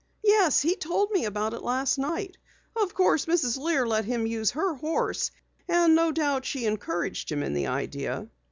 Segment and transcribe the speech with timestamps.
[0.23, 2.35] "Yes, he told me about it last night.
[2.75, 3.59] Of course Mrs.
[3.59, 5.29] Lear let him use her horse,
[5.69, 8.27] and no doubt she encouraged him in the idea."